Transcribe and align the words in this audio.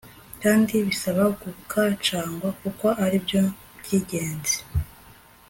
kandi 0.43 0.73
bisaba 0.87 1.23
gukacangwa 1.41 2.47
kuko 2.61 2.85
ari 3.05 3.17
byo 3.25 3.43
byingenzi 3.79 4.57